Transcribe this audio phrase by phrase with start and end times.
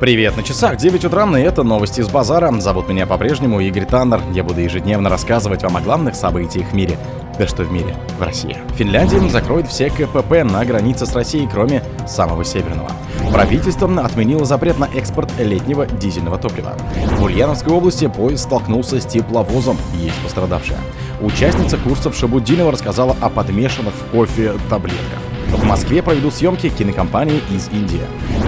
[0.00, 2.52] Привет на часах, 9 утра, и это новости с базара.
[2.60, 4.20] Зовут меня по-прежнему Игорь Таннер.
[4.32, 6.96] Я буду ежедневно рассказывать вам о главных событиях в мире.
[7.36, 8.56] Да что в мире, в России.
[8.76, 12.92] Финляндия закроет все КПП на границе с Россией, кроме самого северного.
[13.32, 16.76] Правительство отменило запрет на экспорт летнего дизельного топлива.
[17.18, 20.78] В Ульяновской области поезд столкнулся с тепловозом, есть пострадавшая.
[21.20, 25.27] Участница курсов Шабудинова рассказала о подмешанных в кофе таблетках.
[25.52, 28.02] В Москве проведут съемки кинокомпании из Индии.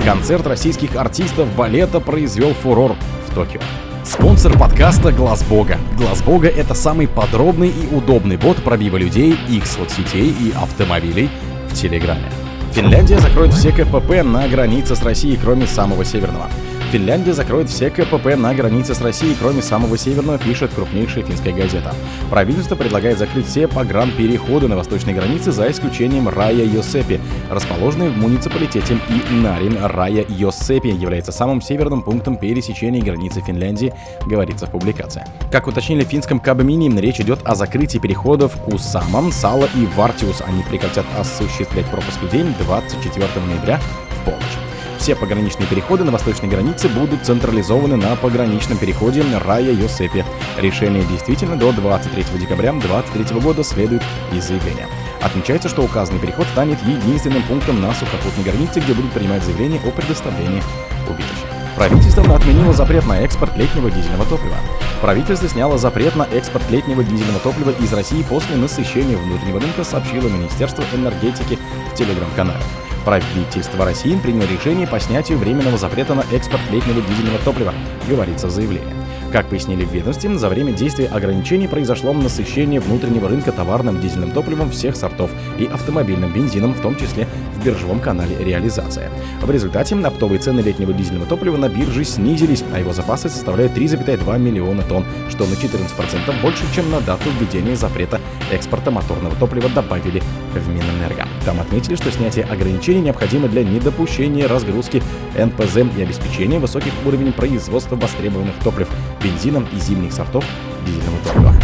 [0.04, 2.94] Концерт российских артистов балета произвел фурор
[3.28, 3.60] в Токио.
[4.04, 5.78] Спонсор подкаста Глаз Бога.
[5.96, 11.30] Глаз Бога это самый подробный и удобный бот пробива людей, их соцсетей и автомобилей
[11.68, 12.30] в Телеграме.
[12.72, 16.48] Финляндия закроет все КПП на границе с Россией, кроме самого северного.
[16.90, 21.94] Финляндия закроет все КПП на границе с Россией, кроме самого северного, пишет крупнейшая финская газета.
[22.30, 28.98] Правительство предлагает закрыть все погранпереходы на восточной границе за исключением Рая Йосепи, расположенной в муниципалитете
[29.30, 29.78] Инарин.
[29.80, 33.94] Рая Йосепи является самым северным пунктом пересечения границы Финляндии,
[34.26, 35.24] говорится в публикации.
[35.52, 40.42] Как уточнили в финском Кабмине, речь идет о закрытии переходов Кусаман, Сала и Вартиус.
[40.44, 43.78] Они прекратят осуществлять пропуск людей 24 ноября
[44.10, 44.69] в полночь.
[45.00, 50.26] Все пограничные переходы на восточной границе будут централизованы на пограничном переходе Рая Йосепи.
[50.58, 54.88] Решение действительно до 23 декабря 2023 года следует из заявления.
[55.22, 59.90] Отмечается, что указанный переход станет единственным пунктом на сухопутной границе, где будут принимать заявления о
[59.90, 60.62] предоставлении
[61.08, 61.46] убежища.
[61.76, 64.56] Правительство отменило запрет на экспорт летнего дизельного топлива.
[65.00, 70.28] Правительство сняло запрет на экспорт летнего дизельного топлива из России после насыщения внутреннего рынка, сообщило
[70.28, 71.58] Министерство энергетики
[71.90, 72.60] в телеграм-канале.
[73.04, 77.72] Правительство России приняло решение по снятию временного запрета на экспорт летнего дизельного топлива,
[78.08, 79.00] говорится в заявлении.
[79.32, 84.70] Как пояснили в ведомстве, за время действия ограничений произошло насыщение внутреннего рынка товарным дизельным топливом
[84.72, 89.08] всех сортов и автомобильным бензином, в том числе в биржевом канале реализация.
[89.40, 94.38] В результате оптовые цены летнего дизельного топлива на бирже снизились, а его запасы составляют 3,2
[94.38, 98.20] миллиона тонн, что на 14% больше, чем на дату введения запрета
[98.50, 100.22] экспорта моторного топлива добавили
[100.58, 101.26] в Минэнерго.
[101.44, 105.02] Там отметили, что снятие ограничений необходимо для недопущения разгрузки
[105.36, 108.88] НПЗ и обеспечения высоких уровней производства востребованных топлив,
[109.22, 110.44] бензином и зимних сортов
[110.86, 111.54] дизельного топлива.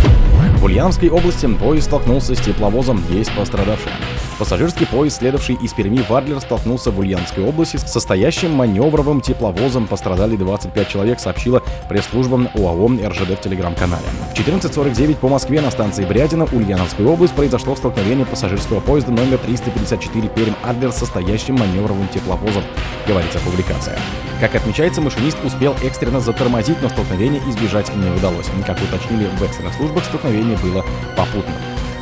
[0.58, 3.92] В Ульяновской области поезд столкнулся с тепловозом, есть пострадавшие.
[4.38, 9.86] Пассажирский поезд, следовавший из Перми в Адлер, столкнулся в Ульяновской области с состоящим маневровым тепловозом.
[9.86, 14.04] Пострадали 25 человек, сообщила пресс-служба УАО РЖД в телеграм-канале.
[14.34, 20.28] В 14.49 по Москве на станции Брядина, Ульяновская область, произошло столкновение пассажирского поезда номер 354
[20.28, 22.62] Пермь-Адлер с состоящим маневровым тепловозом,
[23.06, 23.98] говорится в публикации.
[24.38, 28.46] Как отмечается, машинист успел экстренно затормозить, но столкновение избежать не удалось.
[28.66, 30.84] Как уточнили в экстренных службах, столкновение было
[31.16, 31.54] попутным.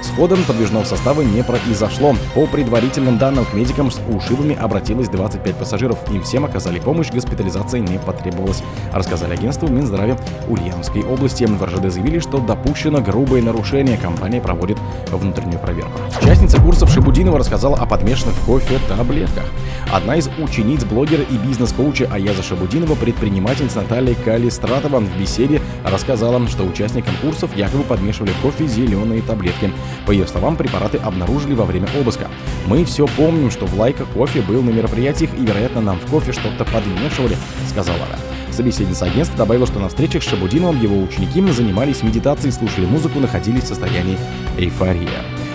[0.04, 2.14] Сходом подвижного состава не произошло.
[2.34, 5.98] По предварительным данным, к медикам с ушибами обратилось 25 пассажиров.
[6.10, 11.44] Им всем оказали помощь, госпитализация не потребовалась, рассказали агентству Минздравия Ульяновской области.
[11.44, 13.96] В РЖД заявили, что допущено грубое нарушение.
[13.96, 14.78] Компания проводит
[15.10, 15.98] внутреннюю проверку.
[16.20, 19.44] Участница курсов Шибудинова рассказала о подмешанных в кофе таблетках.
[19.90, 26.64] Одна из учениц блогера и бизнес-коуча Аяза Шабудинова, предпринимательница Наталья Калистратова в беседе рассказала, что
[26.64, 29.72] участникам курсов якобы подмешивали кофе зеленые таблетки.
[30.06, 32.28] По ее словам, препараты обнаружили во время обыска.
[32.66, 36.32] Мы все помним, что в лайках кофе был на мероприятиях и, вероятно, нам в кофе
[36.32, 37.36] что-то подмешивали,
[37.68, 38.52] сказала она.
[38.52, 43.64] Собеседница агентства добавила, что на встречах с Шабудиновым его ученики занимались медитацией, слушали музыку, находились
[43.64, 44.16] в состоянии
[44.56, 45.08] эйфории.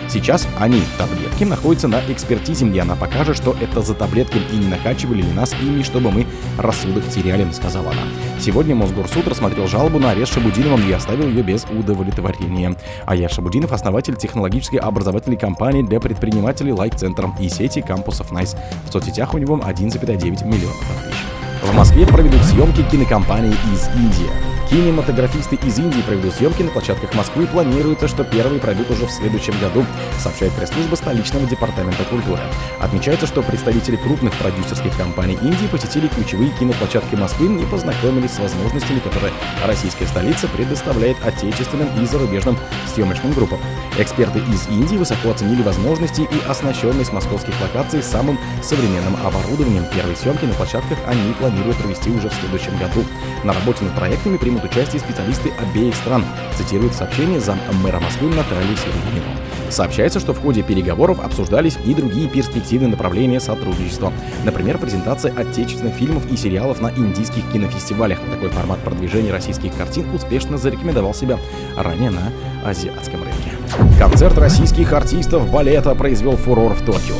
[0.09, 4.67] Сейчас они, таблетки, находятся на экспертизе, где она покажет, что это за таблетки и не
[4.67, 6.25] накачивали ли нас ими, чтобы мы
[6.57, 8.01] рассудок теряли, сказала она.
[8.39, 12.75] Сегодня Мосгорсуд рассмотрел жалобу на арест Шабудиновым и оставил ее без удовлетворения.
[13.05, 18.57] А я Шабудинов, основатель технологической образовательной компании для предпринимателей Like Center и сети кампусов Nice.
[18.87, 21.29] В соцсетях у него 1,9 миллиона подписчиков.
[21.61, 24.48] В Москве проведут съемки кинокомпании из Индии.
[24.69, 27.47] Кинематографисты из Индии проведут съемки на площадках Москвы.
[27.47, 29.83] Планируется, что первые пройдут уже в следующем году,
[30.19, 32.39] сообщает пресс-служба столичного департамента культуры.
[32.79, 38.99] Отмечается, что представители крупных продюсерских компаний Индии посетили ключевые киноплощадки Москвы и познакомились с возможностями,
[38.99, 39.33] которые
[39.65, 42.55] российская столица предоставляет отечественным и зарубежным
[42.93, 43.59] съемочным группам.
[43.97, 49.85] Эксперты из Индии высоко оценили возможности и оснащенность московских локаций самым современным оборудованием.
[49.95, 53.03] Первые съемки на площадках они планируют провести уже в следующем году.
[53.43, 56.23] На работе над проектами примут примут участие специалисты обеих стран,
[56.57, 59.35] цитирует сообщение зам мэра Москвы Натальи Серединина.
[59.69, 64.11] Сообщается, что в ходе переговоров обсуждались и другие перспективные направления сотрудничества.
[64.43, 68.19] Например, презентация отечественных фильмов и сериалов на индийских кинофестивалях.
[68.31, 71.37] Такой формат продвижения российских картин успешно зарекомендовал себя
[71.77, 72.31] ранее на
[72.65, 73.99] азиатском рынке.
[73.99, 77.15] Концерт российских артистов балета произвел фурор в Токио.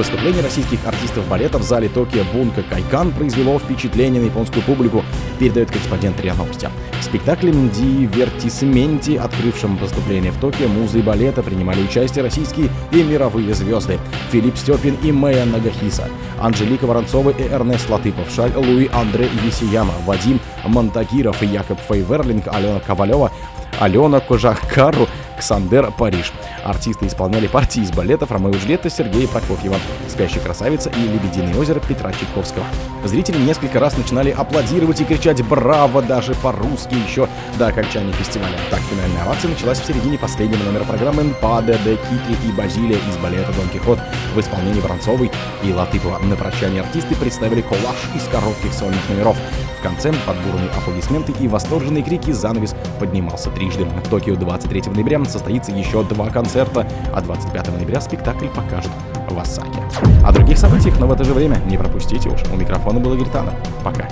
[0.00, 5.04] Выступление российских артистов балета в зале Токио Бунка Кайкан произвело впечатление на японскую публику,
[5.38, 6.70] передает корреспондент РИА Новости.
[6.98, 13.52] В спектакле «Дивертисменти», открывшем выступление в Токио, музы и балета принимали участие российские и мировые
[13.52, 13.98] звезды.
[14.32, 16.08] Филипп Степин и Мэя Нагахиса,
[16.40, 22.80] Анжелика Воронцова и Эрнест Латыпов, Шаль Луи Андре Есияма, Вадим Монтагиров и Якоб Фейверлинг, Алена
[22.80, 23.32] Ковалева,
[23.78, 25.08] Алена Кожахкару,
[25.40, 26.32] Ксандер Париж.
[26.64, 29.76] Артисты исполняли партии из балетов Ромео и Сергея Прокофьева,
[30.08, 32.64] «Спящая красавица» и «Лебединое озеро» Петра Чайковского.
[33.04, 37.28] Зрители несколько раз начинали аплодировать и кричать «Браво!» даже по-русски еще
[37.58, 38.58] до окончания фестиваля.
[38.70, 43.16] Так, финальная овация началась в середине последнего номера программы «Паде де Китли и Базилия» из
[43.16, 43.98] балета «Дон Кихот»
[44.34, 45.29] в исполнении Воронцовой
[45.62, 46.18] и Латыпова.
[46.18, 49.36] На прощание артисты представили коллаж из коротких сольных номеров.
[49.78, 53.84] В конце под бурные аплодисменты и восторженные крики занавес поднимался трижды.
[53.84, 58.92] В Токио 23 ноября состоится еще два концерта, а 25 ноября спектакль покажут
[59.28, 59.80] в Осаке.
[60.24, 62.42] О других событиях, но в это же время не пропустите уж.
[62.52, 63.54] У микрофона был Игорь Таннер.
[63.84, 64.08] Пока.